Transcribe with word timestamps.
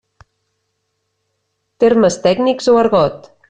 Termes 1.85 2.21
tècnics 2.27 2.73
o 2.75 2.77
argot? 2.85 3.35